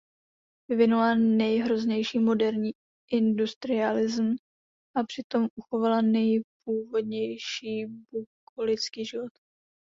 [0.67, 2.71] Vyvinula nejhroznější moderní
[3.11, 4.25] industrialism
[4.95, 9.31] a přitom uchovala nejpůvodnější bukolický život.